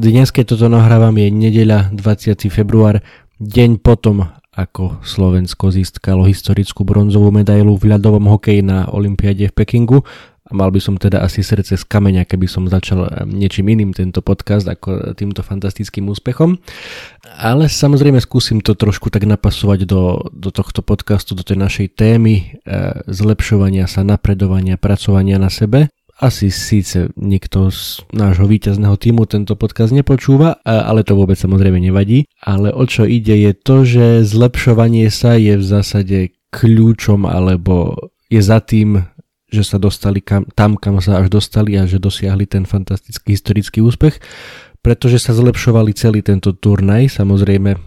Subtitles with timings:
[0.00, 2.48] Dnes, keď toto nahrávam, je nedeľa 20.
[2.48, 3.04] február,
[3.36, 10.00] deň potom, ako Slovensko získalo historickú bronzovú medailu v ľadovom hokeji na Olympiade v Pekingu
[10.48, 13.92] a mal by som teda asi srdce z kameňa, keby som začal eh, niečím iným
[13.92, 16.56] tento podcast ako týmto fantastickým úspechom.
[17.36, 22.34] Ale samozrejme skúsim to trošku tak napasovať do, do tohto podcastu, do tej našej témy
[22.40, 22.44] e,
[23.06, 25.92] zlepšovania sa, napredovania, pracovania na sebe.
[26.20, 32.28] Asi síce niekto z nášho víťazného týmu tento podcast nepočúva, ale to vôbec samozrejme nevadí.
[32.44, 36.18] Ale o čo ide je to, že zlepšovanie sa je v zásade
[36.52, 37.96] kľúčom alebo
[38.28, 39.00] je za tým
[39.50, 43.82] že sa dostali kam, tam, kam sa až dostali a že dosiahli ten fantastický historický
[43.82, 44.22] úspech,
[44.80, 47.10] pretože sa zlepšovali celý tento turnaj.
[47.10, 47.78] Samozrejme, e,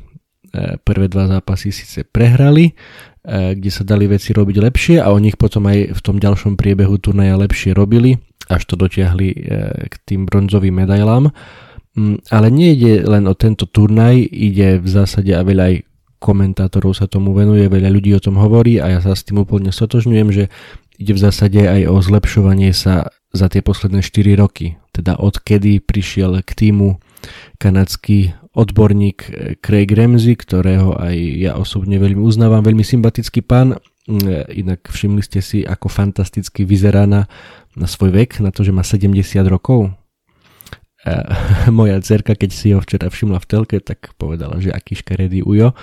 [0.84, 2.76] prvé dva zápasy síce prehrali,
[3.24, 7.00] kde sa dali veci robiť lepšie a o nich potom aj v tom ďalšom priebehu
[7.00, 8.20] turnaja lepšie robili,
[8.52, 9.38] až to dotiahli e,
[9.88, 11.32] k tým bronzovým medailám.
[11.96, 15.76] Mm, ale nie ide len o tento turnaj, ide v zásade a veľa aj
[16.20, 19.72] komentátorov sa tomu venuje, veľa ľudí o tom hovorí a ja sa s tým úplne
[19.72, 20.44] stotožňujem, že
[21.00, 24.80] ide v zásade aj o zlepšovanie sa za tie posledné 4 roky.
[24.92, 27.00] Teda odkedy prišiel k týmu
[27.60, 29.18] kanadský odborník
[29.66, 33.78] Craig Ramsey, ktorého aj ja osobne veľmi uznávam, veľmi sympatický pán,
[34.52, 37.26] inak všimli ste si, ako fantasticky vyzerá na,
[37.74, 39.16] na svoj vek, na to, že má 70
[39.48, 39.90] rokov.
[41.72, 45.76] Moja dcerka, keď si ho včera všimla v telke, tak povedala, že aký škaredý ujo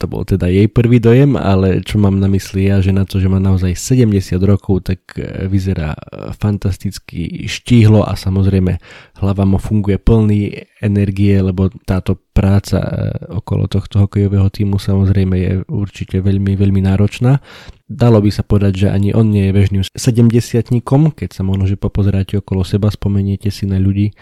[0.00, 3.20] to bol teda jej prvý dojem, ale čo mám na mysli ja, že na to,
[3.20, 8.80] že má naozaj 70 rokov, tak e, vyzerá e, fantasticky štíhlo a samozrejme
[9.22, 12.90] hlava mu funguje plný energie, lebo táto práca e,
[13.36, 17.38] okolo tohto hokejového týmu samozrejme je určite veľmi, veľmi náročná.
[17.86, 20.82] Dalo by sa povedať, že ani on nie je bežným 70
[21.14, 24.16] keď sa možno, že popozeráte okolo seba, spomeniete si na ľudí,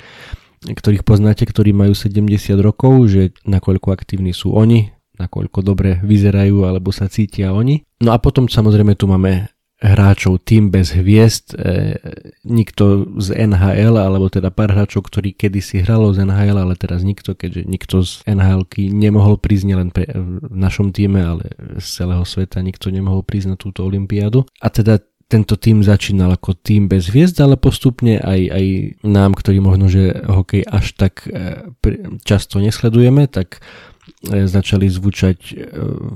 [0.67, 2.29] ktorých poznáte, ktorí majú 70
[2.61, 7.85] rokov, že nakoľko aktívni sú oni, nakoľko dobre vyzerajú alebo sa cítia oni.
[8.01, 11.97] No a potom samozrejme tu máme hráčov tým bez hviezd, e,
[12.45, 17.33] nikto z NHL, alebo teda pár hráčov, ktorí kedysi hralo z NHL, ale teraz nikto,
[17.33, 22.61] keďže nikto z nhl nemohol prísť nielen pre, v našom týme, ale z celého sveta
[22.61, 24.45] nikto nemohol prísť na túto olympiádu.
[24.61, 25.01] A teda
[25.31, 28.67] tento tým začínal ako tým bez hviezd, ale postupne aj, aj
[29.07, 31.73] nám, ktorí možno, že hokej až tak e,
[32.21, 33.90] často nesledujeme, tak E,
[34.25, 35.55] začali zvučať e,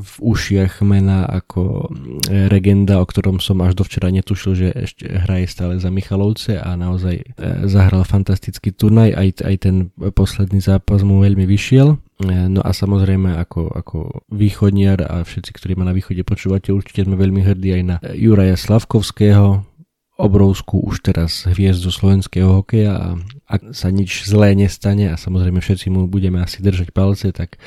[0.01, 1.89] v ušiach mena ako
[2.29, 6.75] e, Regenda, o ktorom som až dovčera netušil, že ešte hraje stále za Michalovce a
[6.79, 9.77] naozaj zahral fantastický turnaj, aj, aj ten
[10.15, 11.97] posledný zápas mu veľmi vyšiel.
[12.25, 13.99] No a samozrejme ako, ako
[14.31, 18.55] východniar a všetci, ktorí ma na východe počúvate, určite sme veľmi hrdí aj na Juraja
[18.55, 19.67] Slavkovského,
[20.15, 23.07] obrovskú už teraz hviezdu slovenského hokeja a
[23.51, 27.59] ak sa nič zlé nestane a samozrejme všetci mu budeme asi držať palce, tak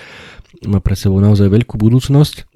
[0.64, 2.48] má pre sebou naozaj veľkú budúcnosť,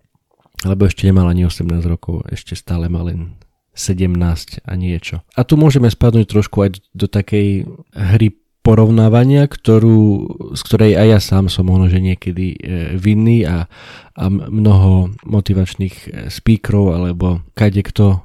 [0.63, 3.35] lebo ešte nemal ani 18 rokov, ešte stále má len
[3.75, 5.24] 17 a niečo.
[5.35, 11.19] A tu môžeme spadnúť trošku aj do takej hry porovnávania, ktorú, z ktorej aj ja
[11.19, 12.57] sám som možno, že niekedy e,
[12.94, 13.66] vinný a,
[14.13, 18.17] a mnoho motivačných e, speakerov alebo kade kto e,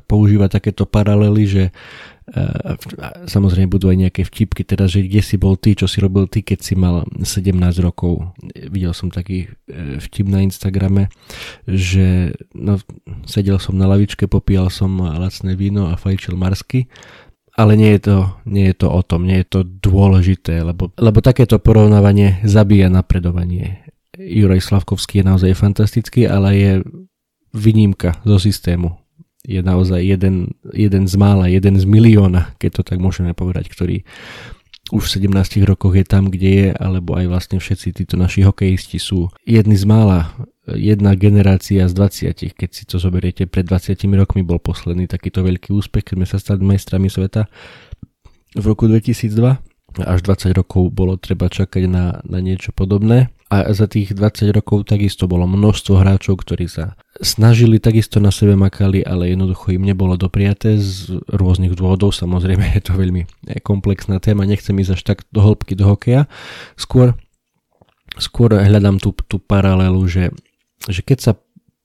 [0.00, 1.64] používa takéto paralely, že
[3.28, 6.40] samozrejme budú aj nejaké vtipky, teda, že kde si bol ty, čo si robil ty,
[6.40, 7.50] keď si mal 17
[7.82, 8.30] rokov.
[8.72, 9.50] Videl som taký
[9.98, 11.10] vtip na Instagrame,
[11.66, 12.78] že no,
[13.26, 16.86] sedel som na lavičke, popíjal som lacné víno a fajčil marsky
[17.62, 21.22] ale nie je, to, nie je to o tom, nie je to dôležité, lebo, lebo
[21.22, 23.86] takéto porovnávanie zabíja napredovanie.
[24.18, 26.72] Juraj Slavkovský je naozaj fantastický, ale je
[27.54, 28.98] výnimka zo systému.
[29.46, 34.02] Je naozaj jeden, jeden z mála, jeden z milióna, keď to tak môžeme povedať, ktorý
[34.90, 38.98] už v 17 rokoch je tam, kde je, alebo aj vlastne všetci títo naši hokejisti
[38.98, 40.34] sú jedni z mála,
[40.68, 45.74] jedna generácia z 20, keď si to zoberiete, pred 20 rokmi bol posledný takýto veľký
[45.74, 47.50] úspech, keď sme sa stali majstrami sveta
[48.56, 53.28] v roku 2002 až 20 rokov bolo treba čakať na, na niečo podobné.
[53.52, 58.56] A za tých 20 rokov takisto bolo množstvo hráčov, ktorí sa snažili, takisto na sebe
[58.56, 62.16] makali, ale jednoducho im nebolo dopriaté z rôznych dôvodov.
[62.16, 63.28] Samozrejme je to veľmi
[63.60, 66.24] komplexná téma, nechcem ísť až tak do hĺbky do hokeja.
[66.80, 67.12] Skôr,
[68.16, 70.32] skôr hľadám tú, tú paralelu, že,
[70.88, 71.32] že keď sa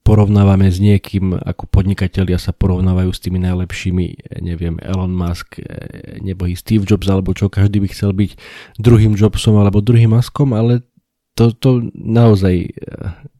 [0.08, 5.60] porovnávame s niekým, ako podnikatelia sa porovnávajú s tými najlepšími, neviem, Elon Musk,
[6.24, 8.30] nebo i Steve Jobs, alebo čo, každý by chcel byť
[8.80, 10.80] druhým Jobsom alebo druhým Muskom, ale
[11.36, 12.72] to, to naozaj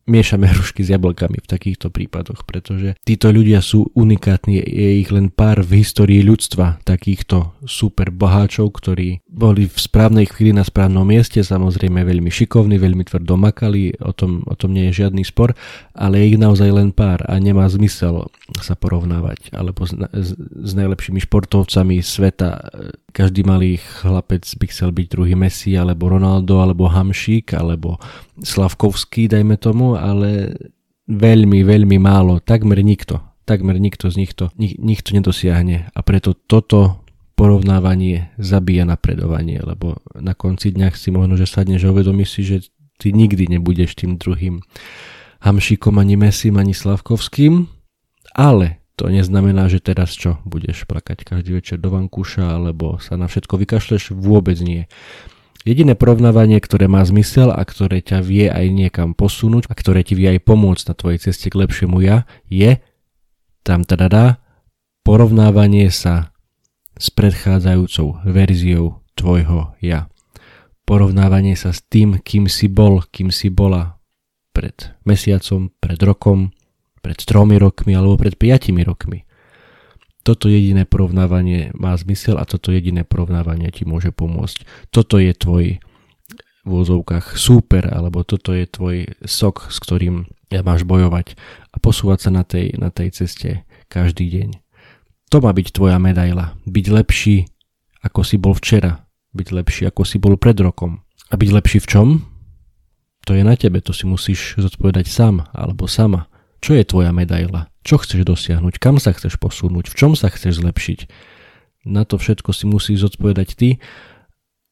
[0.09, 5.29] miešame hrušky s jablkami v takýchto prípadoch, pretože títo ľudia sú unikátni, je ich len
[5.29, 11.45] pár v histórii ľudstva, takýchto super boháčov, ktorí boli v správnej chvíli na správnom mieste,
[11.45, 15.53] samozrejme veľmi šikovní, veľmi tvrdo makali, o tom, o tom nie je žiadny spor,
[15.93, 18.33] ale je ich naozaj len pár a nemá zmysel
[18.65, 22.73] sa porovnávať, alebo s, s, najlepšími športovcami sveta.
[23.13, 28.01] Každý malý chlapec by chcel byť druhý Messi, alebo Ronaldo, alebo Hamšík, alebo
[28.41, 30.55] Slavkovský, dajme tomu, ale
[31.09, 35.89] veľmi, veľmi málo, takmer nikto, takmer nikto z nich to, nik, nikto nedosiahne.
[35.93, 37.03] A preto toto
[37.39, 42.57] porovnávanie zabíja napredovanie, lebo na konci dňa si možno, že sadneš a uvedomíš si, že
[42.99, 44.59] ty nikdy nebudeš tým druhým
[45.39, 47.71] Hamšíkom ani Mesim ani Slavkovským,
[48.35, 53.31] ale to neznamená, že teraz čo, budeš plakať každý večer do vankúša alebo sa na
[53.31, 54.91] všetko vykašleš, vôbec nie.
[55.69, 60.17] Jediné porovnávanie, ktoré má zmysel a ktoré ťa vie aj niekam posunúť a ktoré ti
[60.17, 62.81] vie aj pomôcť na tvojej ceste k lepšiemu ja, je
[63.69, 64.41] tam teda
[65.05, 66.33] porovnávanie sa
[66.97, 70.09] s predchádzajúcou verziou tvojho ja.
[70.89, 74.01] Porovnávanie sa s tým, kým si bol, kým si bola
[74.57, 76.49] pred mesiacom, pred rokom,
[77.05, 79.28] pred tromi rokmi alebo pred piatimi rokmi
[80.29, 84.69] toto jediné porovnávanie má zmysel a toto jediné porovnávanie ti môže pomôcť.
[84.93, 85.81] Toto je tvoj
[86.69, 91.33] v úzovkách súper, alebo toto je tvoj sok, s ktorým máš bojovať
[91.73, 94.49] a posúvať sa na tej, na tej ceste každý deň.
[95.33, 96.61] To má byť tvoja medaila.
[96.69, 97.49] Byť lepší,
[98.05, 99.09] ako si bol včera.
[99.33, 101.01] Byť lepší, ako si bol pred rokom.
[101.33, 102.07] A byť lepší v čom?
[103.25, 106.29] To je na tebe, to si musíš zodpovedať sám alebo sama.
[106.59, 107.71] Čo je tvoja medaila?
[107.87, 108.83] Čo chceš dosiahnuť?
[108.83, 109.89] Kam sa chceš posunúť?
[109.91, 111.01] V čom sa chceš zlepšiť?
[111.87, 113.69] Na to všetko si musíš zodpovedať ty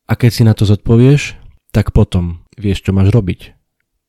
[0.06, 1.38] a keď si na to zodpovieš,
[1.70, 3.54] tak potom vieš, čo máš robiť.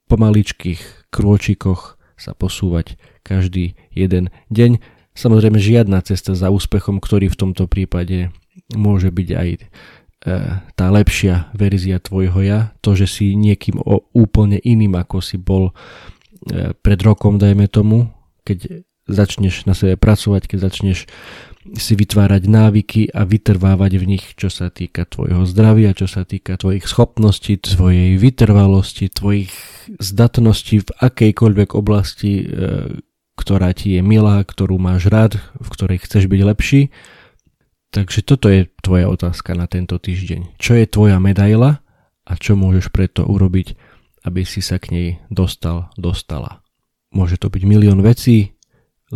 [0.07, 4.81] Po maličkých krôčikoch sa posúvať každý jeden deň.
[5.13, 8.33] Samozrejme žiadna cesta za úspechom, ktorý v tomto prípade
[8.73, 9.59] môže byť aj e,
[10.73, 13.81] tá lepšia verzia tvojho ja, to, že si niekým
[14.13, 15.73] úplne iným, ako si bol
[16.83, 18.11] pred rokom, dajme tomu,
[18.45, 21.07] keď začneš na sebe pracovať, keď začneš
[21.75, 26.55] si vytvárať návyky a vytrvávať v nich, čo sa týka tvojho zdravia, čo sa týka
[26.55, 29.51] tvojich schopností, tvojej vytrvalosti, tvojich
[29.99, 32.45] zdatností v akejkoľvek oblasti, e,
[33.35, 36.81] ktorá ti je milá, ktorú máš rád, v ktorej chceš byť lepší.
[37.91, 40.59] Takže toto je tvoja otázka na tento týždeň.
[40.59, 41.83] Čo je tvoja medaila
[42.27, 43.75] a čo môžeš preto urobiť
[44.27, 46.59] aby si sa k nej dostal, dostala.
[47.15, 48.59] Môže to byť milión vecí,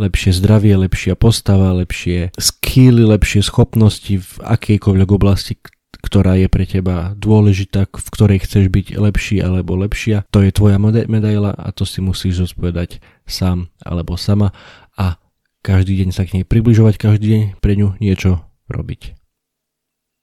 [0.00, 5.60] lepšie zdravie, lepšia postava, lepšie skilly, lepšie schopnosti v akejkoľvek oblasti,
[6.00, 10.24] ktorá je pre teba dôležitá, v ktorej chceš byť lepší alebo lepšia.
[10.32, 14.56] To je tvoja medaila a to si musíš zodpovedať sám alebo sama
[14.96, 15.20] a
[15.62, 19.21] každý deň sa k nej približovať, každý deň pre ňu niečo robiť.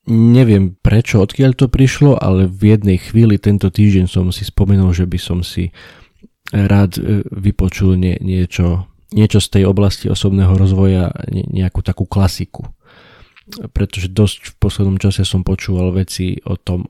[0.10, 5.06] Neviem prečo, odkiaľ to prišlo, ale v jednej chvíli tento týždeň som si spomenul, že
[5.06, 5.70] by som si
[6.50, 12.66] rád e, vypočul nie, niečo, niečo z tej oblasti osobného rozvoja, nejakú takú klasiku.
[13.70, 16.89] Pretože dosť v poslednom čase som počúval veci o tom,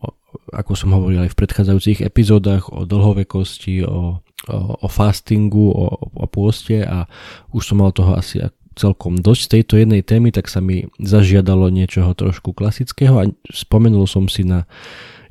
[0.55, 6.25] ako som hovoril aj v predchádzajúcich epizódach, o dlhovekosti, o, o, o fastingu, o, o
[6.31, 7.03] pôste a
[7.51, 8.39] už som mal toho asi
[8.79, 14.31] celkom dosť tejto jednej témy, tak sa mi zažiadalo niečoho trošku klasického a spomenul som
[14.31, 14.63] si na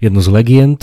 [0.04, 0.80] jednu z legend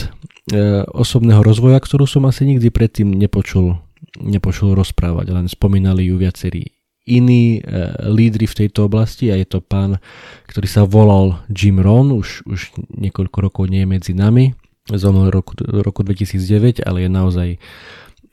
[0.49, 3.77] e, osobného rozvoja, ktorú som asi nikdy predtým nepočul,
[4.17, 6.73] nepočul rozprávať, len spomínali ju viacerí
[7.05, 7.69] iní e,
[8.09, 10.01] lídry v tejto oblasti a je to pán,
[10.49, 14.57] ktorý sa volal Jim Rohn, už, už niekoľko rokov nie je medzi nami,
[14.89, 17.49] zomrel roku, roku 2009, ale je naozaj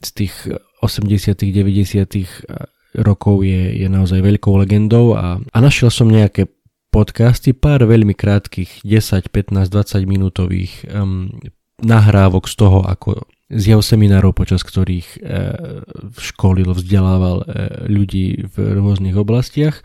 [0.03, 0.35] z tých
[0.83, 6.49] 80 90 rokov je, je naozaj veľkou legendou a, a našiel som nejaké
[6.93, 11.33] podcasty, pár veľmi krátkých 10, 15, 20 minútových um,
[11.81, 15.83] nahrávok z toho, ako z jeho seminárov, počas ktorých uh,
[16.21, 17.47] školil, vzdelával uh,
[17.89, 19.81] ľudí v rôznych oblastiach.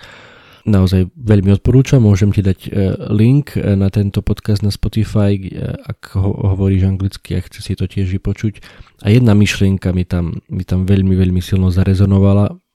[0.67, 2.71] Naozaj veľmi odporúčam, môžem ti dať uh,
[3.07, 5.39] link na tento podcast na Spotify,
[5.87, 8.59] ak ho, hovoríš anglicky a chce si to tiež vypočuť.
[9.07, 12.66] A jedna myšlienka mi tam, mi tam veľmi, veľmi silno zarezonovala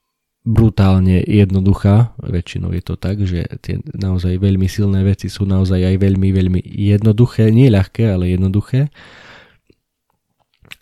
[0.42, 2.18] brutálne jednoduchá.
[2.18, 6.60] Väčšinou je to tak, že tie naozaj veľmi silné veci sú naozaj aj veľmi, veľmi
[6.66, 7.54] jednoduché.
[7.54, 8.90] Nie ľahké, ale jednoduché.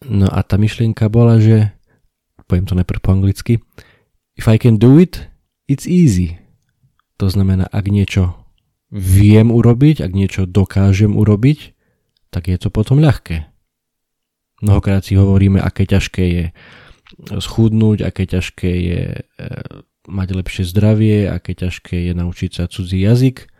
[0.08, 1.76] No a tá myšlienka bola, že
[2.48, 3.60] poviem to najprv po anglicky
[4.40, 5.28] If I can do it,
[5.68, 6.40] it's easy.
[7.20, 8.40] To znamená, ak niečo
[8.88, 11.76] viem urobiť, ak niečo dokážem urobiť,
[12.32, 13.52] tak je to potom ľahké.
[14.64, 16.44] Mnohokrát si hovoríme, aké ťažké je
[17.18, 19.20] schudnúť, aké ťažké je e,
[20.06, 23.50] mať lepšie zdravie, aké ťažké je naučiť sa cudzí jazyk,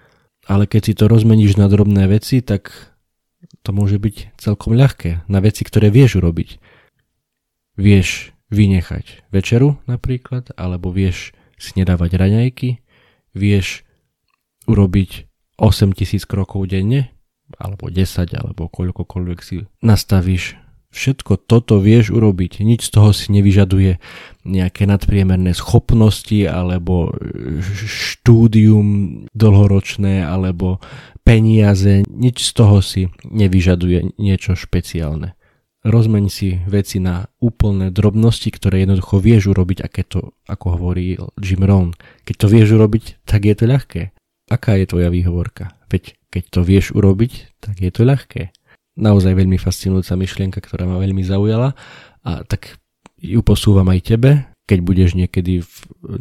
[0.47, 2.73] ale keď si to rozmeníš na drobné veci, tak
[3.62, 6.61] to môže byť celkom ľahké na veci, ktoré vieš urobiť.
[7.80, 12.69] Vieš vynechať večeru napríklad, alebo vieš si nedávať raňajky,
[13.33, 13.87] vieš
[14.66, 15.30] urobiť
[15.61, 17.12] 8000 krokov denne,
[17.57, 20.60] alebo 10, alebo koľkokoľvek si nastavíš
[20.90, 24.02] Všetko toto vieš urobiť, nič z toho si nevyžaduje
[24.42, 27.14] nejaké nadpriemerné schopnosti alebo
[27.87, 30.82] štúdium dlhoročné alebo
[31.23, 35.38] peniaze, nič z toho si nevyžaduje niečo špeciálne.
[35.87, 41.62] Rozmeň si veci na úplné drobnosti, ktoré jednoducho vieš urobiť, aké to, ako hovorí Jim
[41.64, 41.94] Rohn.
[42.26, 44.02] Keď to vieš urobiť, tak je to ľahké.
[44.50, 45.73] Aká je tvoja výhovorka?
[45.88, 48.52] Veď keď to vieš urobiť, tak je to ľahké
[49.00, 51.73] naozaj veľmi fascinujúca myšlienka, ktorá ma veľmi zaujala
[52.23, 52.80] a tak
[53.21, 54.30] ju posúvam aj tebe,
[54.71, 55.75] keď budeš niekedy v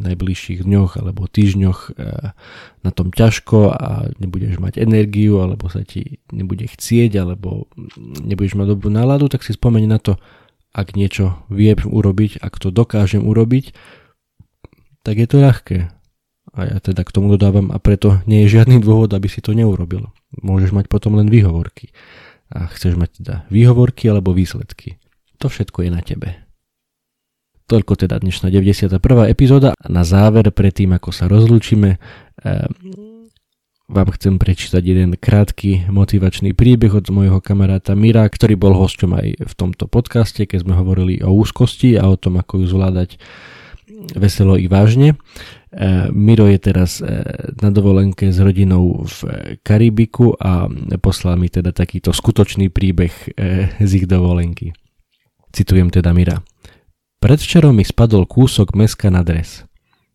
[0.09, 2.33] najbližších dňoch alebo týždňoch eh,
[2.81, 7.69] na tom ťažko a nebudeš mať energiu alebo sa ti nebude chcieť alebo
[8.25, 10.17] nebudeš mať dobrú náladu, tak si spomeň na to,
[10.73, 13.77] ak niečo viem urobiť, ak to dokážem urobiť,
[15.05, 15.77] tak je to ľahké.
[16.49, 19.53] A ja teda k tomu dodávam a preto nie je žiadny dôvod, aby si to
[19.53, 20.09] neurobil.
[20.41, 21.93] Môžeš mať potom len výhovorky
[22.49, 24.97] a chceš mať teda výhovorky alebo výsledky.
[25.39, 26.49] To všetko je na tebe.
[27.69, 28.97] Toľko teda dnešná 91.
[29.29, 29.77] epizóda.
[29.77, 32.01] A na záver, predtým ako sa rozlúčime,
[32.41, 32.65] eh,
[33.89, 39.27] vám chcem prečítať jeden krátky motivačný príbeh od môjho kamaráta Mira, ktorý bol hosťom aj
[39.49, 43.17] v tomto podcaste, keď sme hovorili o úzkosti a o tom, ako ju zvládať
[44.15, 45.13] veselo i vážne.
[45.13, 45.15] E,
[46.11, 47.05] Miro je teraz e,
[47.61, 49.17] na dovolenke s rodinou v
[49.61, 50.65] Karibiku a
[51.01, 53.29] poslal mi teda takýto skutočný príbeh e,
[53.77, 54.73] z ich dovolenky.
[55.53, 56.41] Citujem teda Mira.
[57.19, 59.67] Predvčerom mi spadol kúsok meska na dres.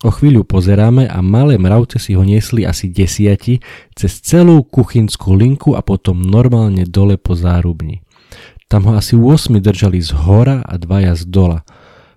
[0.03, 3.63] O chvíľu pozeráme a malé mravce si ho niesli asi desiati
[3.95, 8.03] cez celú kuchynskú linku a potom normálne dole po zárubni.
[8.65, 11.59] Tam ho asi 8 držali z hora a dvaja z dola–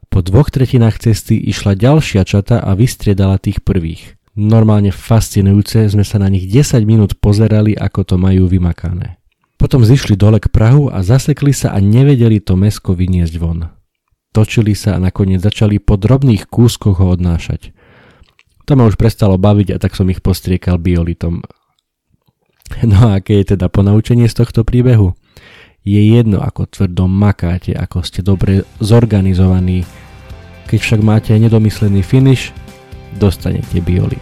[0.08, 4.18] po dvoch tretinách cesty išla ďalšia čata a vystriedala tých prvých.
[4.38, 9.18] Normálne fascinujúce, sme sa na nich 10 minút pozerali, ako to majú vymakané.
[9.58, 13.66] Potom zišli dole k Prahu a zasekli sa a nevedeli to mesko vyniesť von.
[14.30, 17.74] Točili sa a nakoniec začali po drobných kúskoch ho odnášať.
[18.70, 21.42] To ma už prestalo baviť a tak som ich postriekal biolitom.
[22.84, 25.16] No a aké je teda ponaučenie z tohto príbehu?
[25.88, 29.88] Je jedno, ako tvrdo makáte, ako ste dobre zorganizovaní.
[30.68, 32.52] Keď však máte nedomyslený finish,
[33.16, 34.20] dostanete biolit.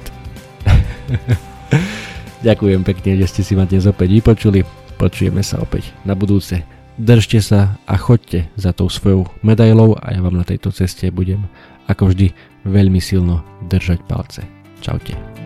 [2.47, 4.63] Ďakujem pekne, že ste si ma dnes opäť vypočuli.
[4.95, 6.63] Počujeme sa opäť na budúce.
[7.03, 11.51] Držte sa a choďte za tou svojou medailou a ja vám na tejto ceste budem
[11.91, 12.31] ako vždy
[12.63, 14.47] veľmi silno držať palce.
[14.79, 15.46] Čaute.